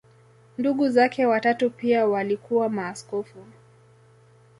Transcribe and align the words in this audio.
Ndugu 0.57 0.89
zake 0.89 1.25
watatu 1.25 1.69
pia 1.71 2.05
walikuwa 2.05 2.69
maaskofu. 2.69 3.37